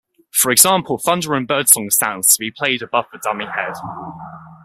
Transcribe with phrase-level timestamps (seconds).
[0.31, 3.73] For example thunder and birdsong sounds to be played above the dummy head.